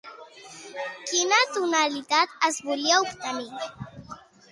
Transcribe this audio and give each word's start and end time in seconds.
Quina 1.09 1.37
tonalitat 1.57 2.33
es 2.47 2.57
volia 2.71 2.97
obtenir? 3.03 3.69